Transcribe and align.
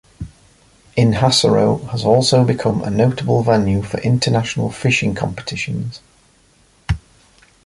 Inhassoro 0.97 1.77
has 1.91 2.03
also 2.05 2.43
become 2.43 2.81
a 2.81 2.89
notable 2.89 3.43
venue 3.43 3.83
for 3.83 3.99
international 4.01 4.71
fishing 4.71 5.13
competitions. 5.13 5.99